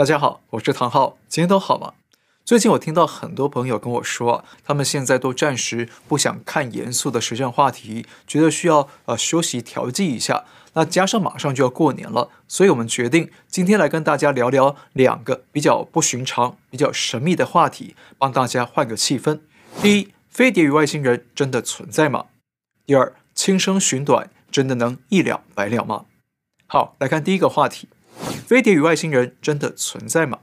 [0.00, 1.92] 大家好，我是唐浩，今天都好吗？
[2.42, 10.46] 最近我听到很多朋友跟我说，他们现在都暂时不想看严肃的时政话题，觉得需要呃休息调剂一下。
[10.72, 19.40] 那加上马上就要过年了，所以我们决定今天来跟大家聊聊两个比较不寻常、比较神秘的话题，帮大家换个气氛。
[19.82, 22.24] 第一，飞碟与外星人真的存在吗？
[22.86, 26.06] 第二，轻声寻短真的能一了百了吗？
[26.66, 27.90] 好，来看第一个话题。
[28.50, 30.40] 飞碟与外星人真的存在吗？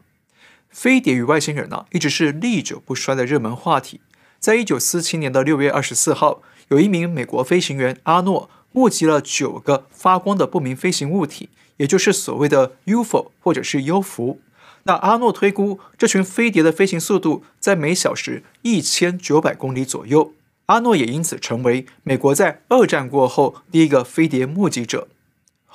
[0.69, 3.99] 飞碟与外星人呢、一直是历久不衰的热门话题。
[4.39, 14.39] 在一九四七年的六月二十四号，有一名美国飞行员阿诺目击了九个发光的不明飞行物体，也就是所谓的 UFO 或者是幽浮。
[14.83, 20.31] 那阿诺推估这群飞碟的飞行速度在每小时一千九百公里左右。
[20.67, 25.09] 阿诺也因此成为美国在二战过后第一个飞碟目击者。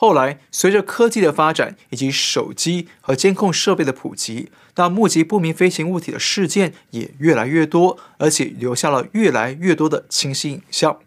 [0.02, 10.98] 后来，随着科技的发展以及手机和监控设备的普及，那目击不明飞行物体的事件也越来越多，而且留下了越来越多的清晰影像。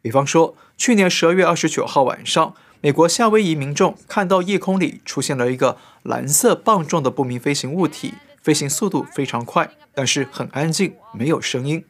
[0.00, 11.84] 比方说，去年十二月二十九号晚上，美国夏威夷民众看到夜空里出现了一个蓝色棒状的不明飞行物体，飞行速度非常快，但是很安静，没有声音。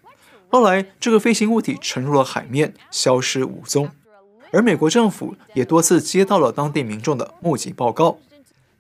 [0.49, 3.91] 后来，这个飞行物体沉入了海面，消失无踪。
[4.53, 8.19] 而美国政府也多次接到了当地民众的目击报告。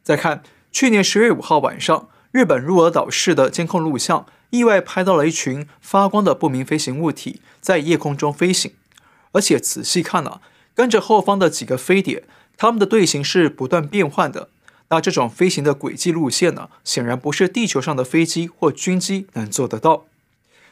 [0.02, 8.72] 再看去年十月五号晚上，日本鹿儿岛市的监控录像，意外拍到了一群发光的不明飞行物体在夜空中飞行。
[9.32, 10.42] 而且仔细看啊，
[10.74, 12.24] 跟着后方的几个飞碟，
[12.56, 14.50] 它们的队形是不断变换的。
[14.90, 20.04] 那这种飞行的轨迹路线呢，显然不是地球上的飞机或军机能做得到。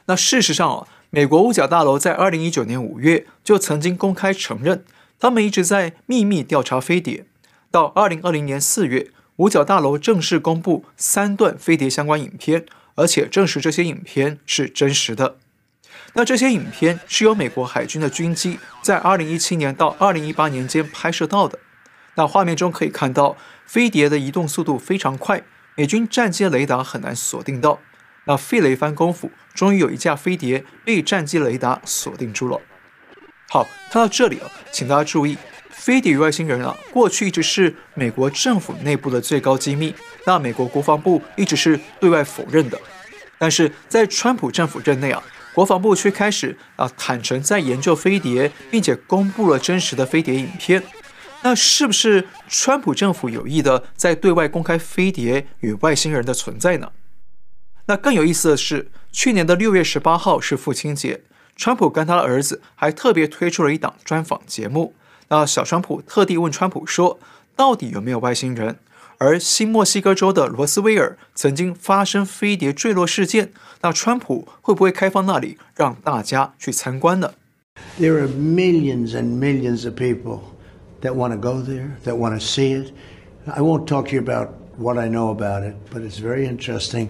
[0.04, 0.86] 那事实上啊。
[1.12, 4.84] 美国五角大楼在二零一九年五月就曾经公开承认，
[5.19, 7.27] 他们一直在秘密调查飞碟。
[7.69, 15.38] 到二零二零年四月，五角大楼正式公布三段飞碟相关影片，而且证实这些影片是真实的。
[16.12, 21.59] 那这些影片是由美国海军的军机在二零一七年到二零一八年间拍摄到的。
[22.15, 25.43] 那画面中可以看到，飞碟的移动速度非常快，
[25.75, 27.81] 美军战机雷达很难锁定到。
[28.30, 32.60] 那费了一番功夫，终于有一架飞碟被战机雷达锁定住了。
[33.48, 35.36] 好，看到这里啊，请大家注意，
[35.68, 39.92] 飞碟与外星人啊，过去一直是美国政府内部的最高机密，
[40.24, 42.80] 那美国国防部一直是对外否认的。
[43.36, 45.20] 但是在川普政府任内啊，
[45.52, 50.80] 国防部却开始啊坦诚在研究飞碟，并且公布了真实的飞碟影片。
[51.42, 56.92] 那是不是川普政府有意的在对外公开飞碟与外星人的存在呢？
[57.90, 61.22] 那更有意思的是，去年的六月十八号是父亲节，
[61.56, 64.94] 川普跟他的儿子还特别推出了一档专访节目。
[65.26, 67.18] 那小川普特地问川普说
[67.56, 68.78] ：“到底有没有外星人？”
[69.18, 77.34] 而新墨西哥州的罗斯威尔曾经发生飞碟坠落事件，那川普会不会开放那里让大家去参观呢
[77.98, 80.42] ？There are millions and millions of people
[81.02, 82.92] that want to go there, that want to see it.
[83.46, 87.08] I won't talk to you about what I know about it, but it's very interesting.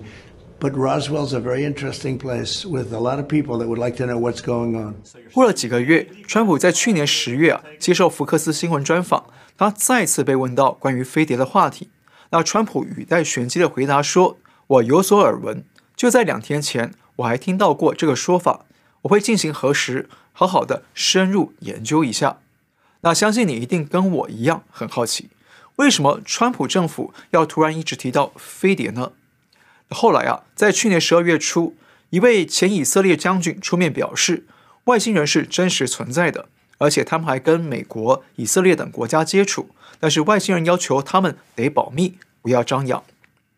[0.60, 4.04] But Roswell's a very interesting place with a lot of people that would like to
[4.04, 4.96] know what's going on.
[5.32, 9.24] 过了几个月，川普在去年十月啊接受福克斯新闻专访，
[9.56, 11.88] 他再次被问到关于飞碟的话题。
[12.28, 14.36] 那川普语带玄机的回答说
[14.68, 15.64] ：“我有所耳闻，
[15.96, 18.66] 就在两天前，我还听到过这个说法。
[19.02, 22.36] 我会进行核实，好好的深入研究一下。”
[23.00, 25.30] 那相信你一定跟我一样很好奇，
[25.76, 29.12] 为什么川普政府要突然一直提到飞碟呢？
[29.90, 31.76] 后来啊，在去年十二月初，
[32.10, 34.44] 一位前以色列将军出面表示，
[34.84, 43.02] 外星人是真实存在的，而且他们还跟美国、以色列等国家接触，但是外星人要求他们得保密，不要张扬。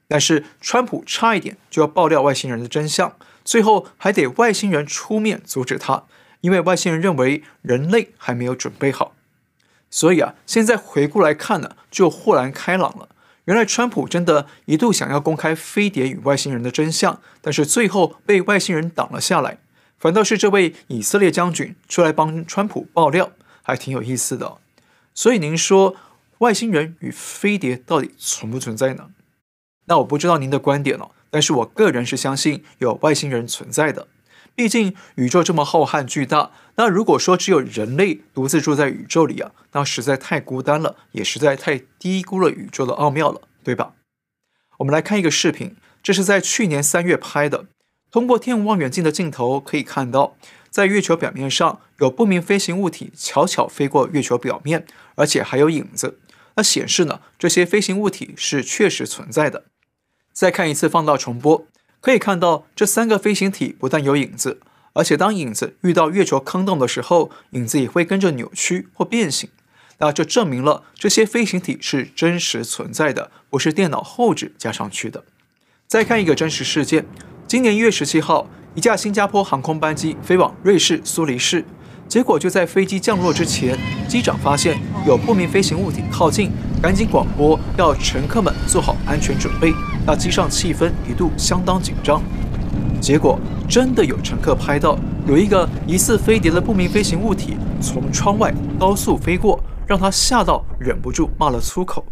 [0.09, 6.05] 但是川普差一点就要爆料外星人的真相，最后还得外星人出面阻止他，
[6.41, 9.15] 因为外星人认为人类还没有准备好。
[9.91, 13.09] 所以啊，现在回顾来看呢，就豁然开朗了。
[13.47, 19.59] 原来川普真的一度想要公开飞碟与外星人的真相，但是最后被外星人挡了下来。
[19.99, 24.59] 反倒是这位以色列将军出来帮川普爆料，还挺有意思的。
[25.15, 25.97] 所以您说
[26.39, 29.11] 外星人与飞碟到底存不存在呢？
[29.87, 34.07] 那我不知道您的观点哦，但是我个人是相信有外星人存在的。
[34.63, 43.95] 毕竟宇宙这么浩瀚巨大，那如果说只有人类独自住在宇宙里啊，那实在太孤单了，也实在太低估了宇宙的奥妙了，对吧？
[44.79, 47.67] 我们来看一个视频，这是在去年三月拍的。
[48.13, 50.37] 通过天文望远镜的镜头可以看到，
[50.71, 54.87] 在月球表面上有不明飞行物体悄悄飞过月球表面，
[55.17, 56.21] 而且还有影子。
[56.55, 59.65] 那显示呢，这些飞行物体是确实存在的。
[60.33, 61.67] 再看一次放大重播，
[62.03, 64.59] 可以看到这三个飞行体不但有影子，
[64.93, 69.49] 而且当影子遇到月球坑洞的时候，影子也会跟着扭曲或变形。
[69.99, 75.23] 那这证明了这些飞行体是真实存在的，不是电脑后置加上去的。
[75.87, 77.07] 再看一个真实事件，
[77.47, 81.65] 今年一月十七号，一架新加坡航空班机飞往瑞士苏黎世，
[82.09, 83.79] 结果就在飞机降落之前，
[84.09, 86.51] 机长发现有不明飞行物体靠近，
[86.83, 89.73] 赶紧广播要乘客们做好安全准备。
[90.07, 92.23] 那机上气氛一度相当紧张，
[93.01, 93.39] 结果
[93.69, 99.63] 真的有乘客拍到有一个疑似飞碟的不明飞行物体从窗外高速飞过。
[99.85, 102.07] 让他吓到，忍不住骂了粗口。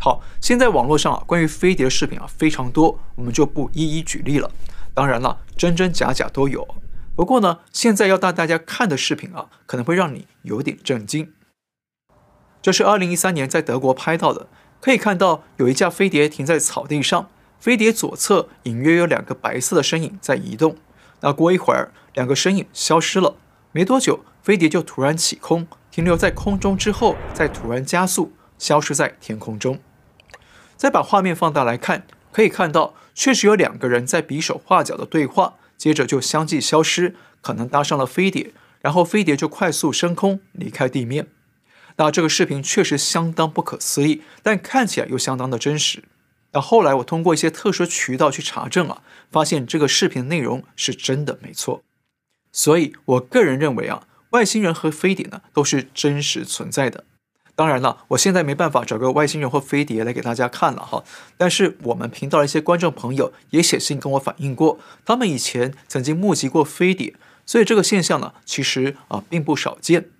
[0.00, 4.50] 好，现在网络上啊，关于飞碟的视频啊非常多，我们就不一一举例了。
[4.92, 6.66] 当然了，真真假假都有。
[7.14, 11.32] 不过呢，现在要带大家看的视频啊，可能会让你有点震惊。
[12.60, 14.48] 这是二零一三年在德国拍到的，
[14.80, 17.28] 可以看到有一架飞碟停在草地上，
[17.58, 20.76] 飞碟左侧隐约有两个白色的身影在移动。
[21.20, 23.36] 那过一会儿，两个身影消失了，
[23.72, 25.66] 没多久，飞碟就突然起空。
[25.90, 29.80] 停留在空中之后，再突然加速，消失在天空中。
[30.76, 38.52] 再把画面放大来看，可以看到确实有两个人在比手画脚的对话，接着就相继消失，可能搭上了飞碟，
[38.82, 41.28] 然后飞碟就快速升空离开地面。
[41.96, 46.04] 那这个视频确实相当不可思议，但看起来又相当的真实。
[46.52, 51.82] 那后来我通过一些特殊渠道去查证啊，发现这个视频内容是真的没错。
[52.52, 54.06] 所以我个人认为啊。
[54.30, 57.04] 外星人和飞碟呢，都是真实存在的。
[57.54, 61.04] 当然了，我现在没办法找个外星人或飞碟来给大家看了哈。
[61.38, 67.14] 但是我们频道的一些观众朋友也写信跟我反映过，他们以前曾经目击过飞碟，
[67.46, 70.10] 所以这个现象呢，其实啊并不少见。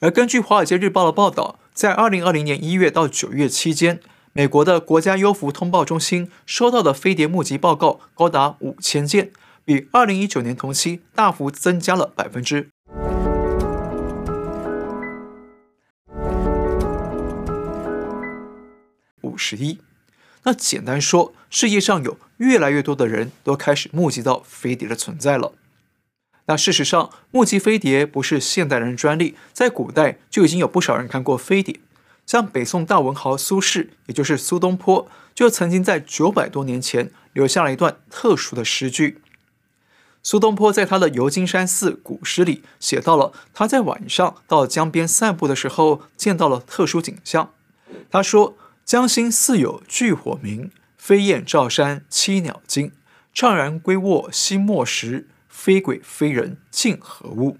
[0.00, 3.98] 而根据《华尔街日报》的报道，在二零二零年一月到九月期间，
[4.34, 9.32] 美国的国家优抚通报中心收到的飞碟目击报告高达五千件，
[9.64, 12.68] 比二零一九年同期大幅增加了百分之。
[19.22, 19.78] 五十一，
[20.42, 25.52] 那简单说，世界上有越来越多的人都开始目击到飞碟的存在了。
[26.46, 31.80] 那事实上，目击飞碟不是现代人专利，在古代就已经有不少人看过飞碟。
[32.24, 39.20] 像北宋大文豪苏轼，也就是苏东坡，就曾经在九百多年前留下了一段特殊的诗句。
[40.22, 47.52] 苏东坡在他的《游金山寺古诗》里写到了他在晚上到江边散步的时候，见到了特殊景象。
[48.10, 48.56] 他说。
[48.86, 52.92] 江心似有炬火明，飞燕照山栖鸟惊。
[53.34, 55.26] 怅然归卧西陌时，
[55.56, 57.56] 非鬼非人竟何物？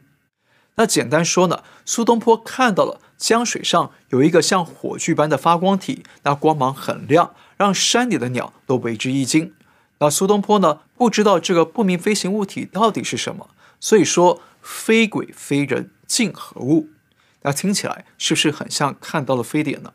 [0.75, 9.55] 那简单说呢，苏东坡看到了江水上有一个像火炬般的发光体，那光芒很亮，让山里的鸟都为之一惊。
[9.99, 13.49] 那苏东坡呢，不知道这个不明飞行物体到底是什么，
[13.81, 16.91] 所以说非鬼非人竟何物？
[17.43, 19.95] 那听起来是不是很像看到了飞碟呢？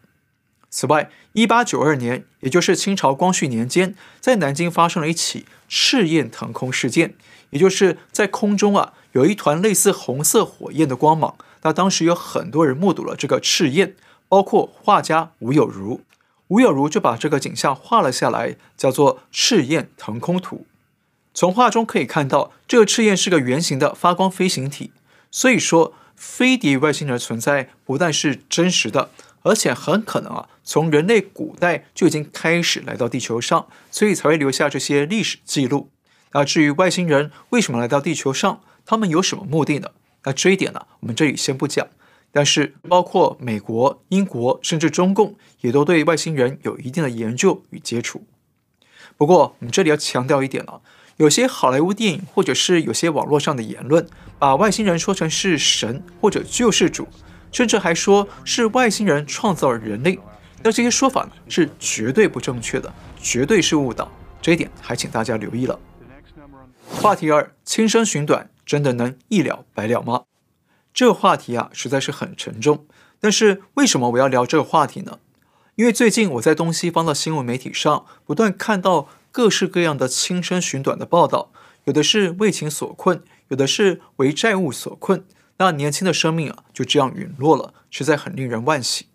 [0.72, 7.14] 此外，一八九二年，也就是清朝光绪年间，在南京发生了一起赤焰腾空事件，
[7.50, 11.36] 也就是在空中啊有一团类似红色火焰的光芒。
[11.64, 13.96] 那当时有很多人目睹了这个赤焰，
[14.30, 16.02] 包括画家吴有如。
[16.48, 20.56] 吴有如就把这个景象画了下来，叫做《赤焰腾空图》。
[21.34, 24.92] 从画中可以看到，这个赤焰是个圆形的发光飞行体。
[25.30, 29.12] 所以说，飞碟外星人存在不但是真实的。
[29.42, 35.90] 而且很可能啊，从人类古代就已经开始来到地球上，所以才会留下这些历史记录。
[36.34, 39.90] 那至于外星人为什么来到地球上，他们有什么目的呢？
[40.24, 41.88] 那这一点呢，我们这里先不讲。
[42.32, 48.24] 但是包括美国、英国，甚至中共，也都对外星人有一定的研究与接触。
[49.18, 50.80] 不过我们这里要强调一点啊，
[51.18, 54.08] 有些好莱坞电影或者是有些网络上的言论，
[54.40, 57.10] 把外星人说成是神或者救世主。
[57.52, 60.18] 甚至还说是外星人创造了人类，
[60.64, 65.80] 那这些说法呢是绝对不正确的，绝对是误导，这一点还请大家留意了。
[66.88, 70.24] 话题二：轻声寻短真的能一了百了吗？
[70.94, 72.86] 这个话题啊实在是很沉重，
[73.20, 75.20] 但是为什么我要聊这个话题呢？
[75.76, 81.52] 因为最近我在东西方的新闻媒体上不断看到各式各样的轻声寻短的报道，
[81.86, 85.24] 有的是为情所困，有的是为债务所困。
[85.62, 89.06] 那年轻的生命啊，就这样陨落了，实在很令人惋惜。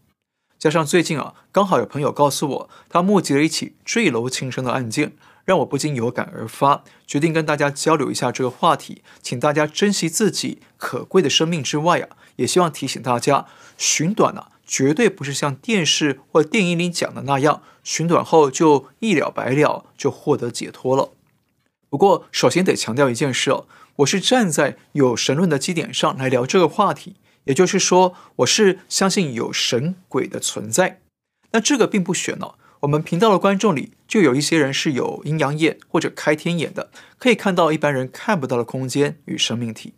[0.57, 21.11] 加上最近啊，刚好有朋友告诉我，他目击了一起坠楼轻生的案件，让我不禁有感而发，决定跟大家交流一下这个话题，请大家珍惜自己可贵的生命之外啊，也希望提醒大家，寻短啊，绝对不是像电视或电影里讲的那样，寻短后就一了百了，就获得解脱了。
[21.89, 31.01] 不过，首先得强调一件事哦，我是站在有神论的基点上来聊这个话题，也就是说，我是相信有神鬼的存在。
[31.53, 32.57] 那这个并不玄哦。
[32.81, 39.95] 我们频道的观众里就有一些人是有阴阳眼或者开天眼的，可以看到一般人看不到的空间与生命体。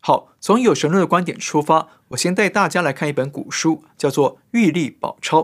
[0.00, 5.40] 好，从有神论的观点出发，我先带大家来看一本古书，叫做《玉历宝钞》。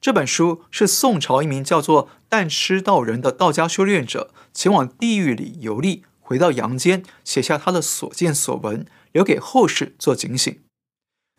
[0.00, 10.60] 这本书是宋朝一名叫做但吃道人的道家修炼者，前往地狱里游历，回到阳间，写下他的所见所闻，留给后世做警醒。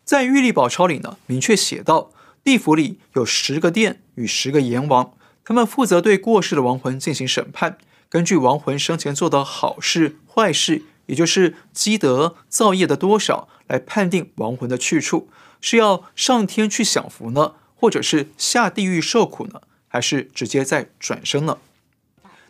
[0.04, 2.12] 在《玉历宝钞》里呢，明确写道。
[2.44, 7.76] 地府里有十个殿与十个阎王，他们负责对过世的亡魂进行审判，
[8.08, 15.28] 根据亡魂生前做的好事坏事，也就是积德造业的多少，来判定亡魂的去处，
[15.60, 21.58] 是要上天去享福呢，或者是下地狱受苦呢，还是直接再转生呢？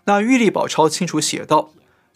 [0.04, 1.70] 那《玉历宝钞》清楚写道：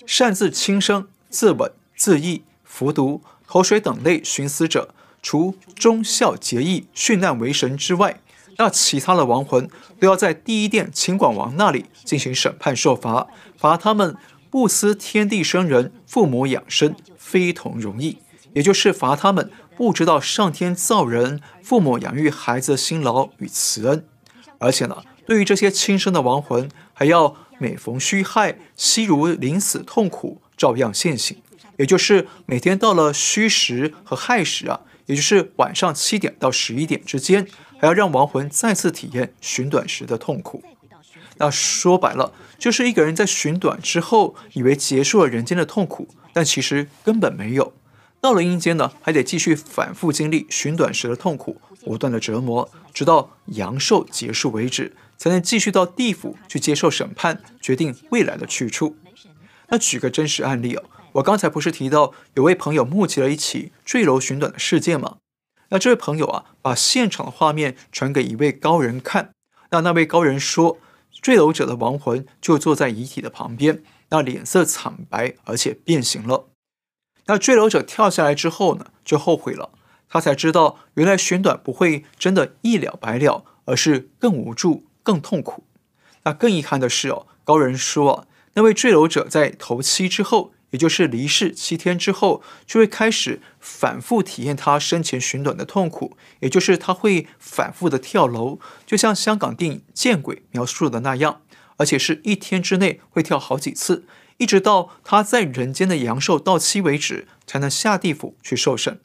[0.06, 4.94] 擅自轻生、自刎、自缢、服毒、投水等类寻死者。
[5.20, 8.20] 除忠孝节义、殉难为神之外，
[8.56, 13.26] 那其他的亡魂都要在第一殿秦广王那里进行审判受罚，
[13.56, 14.16] 罚他们
[14.48, 18.18] 不思天地生人、父母养生，非同容易。
[18.54, 24.04] 也就是罚他们不知道上天造人、父母养育孩子的辛劳与慈恩。
[24.58, 31.36] 而且呢，对于这些轻生的亡魂，还要每逢戌亥，悉如临死痛苦，照样现形。
[31.76, 34.80] 也就是每天到了戌时和亥时啊。
[35.06, 37.46] 也就是晚上七点到十一点之间，
[37.78, 40.62] 还要让亡魂再次体验寻短时的痛苦。
[41.38, 47.72] 那说白了，就是一个人在寻短之后，以为结束了人间的痛苦，但其实根本没有。
[48.20, 58.96] 到了阴间呢，还得继续反复经历寻短时的痛苦，不断的折磨，直到阳寿结束为止，才能继续到地府去接受审判，决定未来的去处。
[59.68, 60.84] 那举个真实案例哦。
[61.12, 65.16] 我刚才不是提到有位朋友目击了一起坠楼寻短的事件吗？
[65.70, 69.30] 那这位朋友啊，把现场的画面传给一位高人看。
[69.70, 70.78] 那那位高人说，
[71.10, 76.48] 坠楼者的亡魂就坐在遗体的旁边，那脸色惨白，而且变形了。
[77.26, 79.70] 那坠楼者跳下来之后呢，就后悔了。
[80.08, 85.64] 他才知道，原来寻短不会真的一了百了，而是更无助、更痛苦。
[86.24, 90.52] 那更遗憾的是哦，高人说，那位坠楼者在头七之后。
[90.70, 96.14] 也就是离世七天之后，就会开始反复体验他生前寻短的痛苦。
[96.40, 101.40] 也就是他会反复的跳楼，就像香港电影《见鬼》描述的那样，
[101.78, 104.04] 而且是一天之内会跳好几次，
[104.36, 109.00] 一直到他在人间的阳寿到期为止，才能下地府去受审。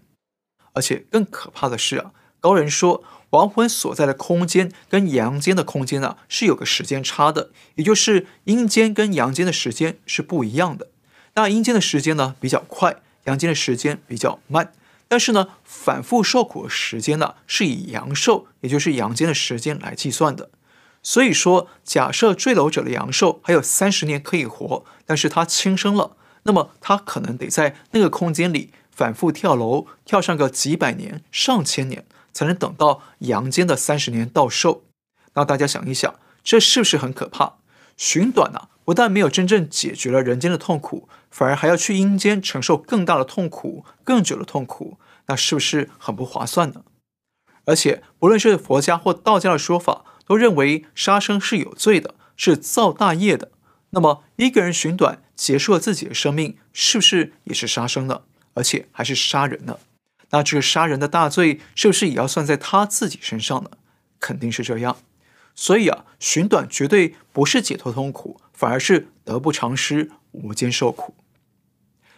[0.73, 3.01] 而且更可怕的是啊，高人说
[3.33, 10.87] 亡魂所在的空间跟阳间的空间啊是有个时间差的，也就是阴间跟阳间的时间是不一样的。
[11.35, 14.71] 那阴间的时间呢比较快，阳间的时间比较慢。
[15.07, 20.49] 但是呢，反复受苦的时间呢是以阳寿，也就是阳间的时间来计算的。
[21.01, 34.83] 所以说，假设坠楼者的阳寿还有三十年可以活，但是他轻生了，那么他可能得在那个空间里反复跳楼，跳上个几百年、上千年，才能等到阳间的三十年到寿。
[35.35, 36.13] 那大家想一想，
[36.43, 37.53] 这是不是很可怕？
[37.95, 41.07] 寻短呢、啊，不但没有真正解决了人间的痛苦。
[41.31, 46.83] 反而还要去阴间承受更大的痛苦、更久的痛苦，那是不是很不划算呢？
[47.65, 53.49] 而且，不论是佛家或道家的说法，都认为杀生是有罪的，是造大业的。
[53.89, 58.21] 那么，一个人寻短结束了自己的生命，是不是也是杀生呢？
[58.53, 59.79] 而且还是杀人呢？
[60.33, 63.69] 那这个杀人的大罪，是不是也要算在他自己身上呢？
[64.19, 64.97] 肯定是这样。
[65.55, 71.13] 所以啊，寻短绝对不是解脱痛苦，反而是得不偿失，无间受苦。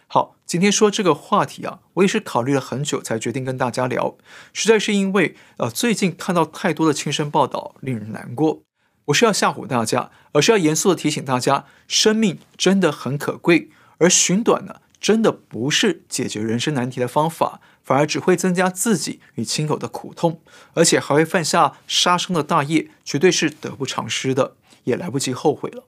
[0.08, 4.16] 好，今天说这个话题啊，我也是考虑了很久才决定跟大家聊。
[4.54, 8.62] 实在是因为，呃，最近看到太多的轻生报道，令人难过。
[9.04, 13.70] 不是要吓唬大家，而是要严肃地提醒大家，生命真的很可贵。
[13.98, 20.40] 而寻短呢，真的不是解决人生难题的方法，反而只会增加自己与亲友的苦痛，
[20.74, 25.84] 而且还会犯下杀生的大业，绝对是得不偿失的，也来不及后悔了。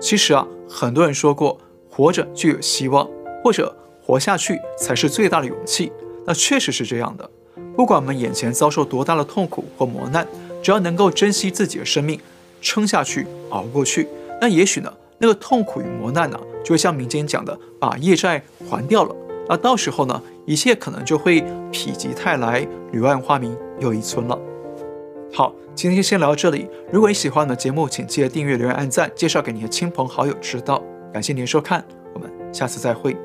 [0.00, 1.60] 其实啊，很多人说过，
[1.90, 3.08] 活着就有希望。
[3.40, 5.92] 或者活下去才是最大的勇气，
[6.26, 7.30] 那确实是这样的。
[7.76, 10.26] 不管我们眼前遭受多大的痛苦或磨难，
[10.60, 12.20] 只要能够珍惜自己的生命，
[12.60, 14.08] 撑下去，熬过去，
[14.40, 19.16] 那也许呢，那个痛苦与磨难呢，就像民间讲的，把业债还掉了。
[19.48, 21.40] 那到时候呢，一切可能就会
[21.72, 24.38] 否极泰来，柳暗花明又一村了。
[25.32, 26.68] 好，今天先聊到这里。
[26.92, 30.84] 如果你喜欢我的节目，请记得订阅、留言、按赞，介绍给你的亲朋好友知道。
[31.10, 31.82] 感谢您的收看，
[32.12, 33.16] 我们下次再会。